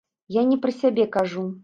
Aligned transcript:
Я 0.35 0.43
не 0.53 0.57
пра 0.63 0.71
сябе 0.79 1.07
кажу. 1.17 1.45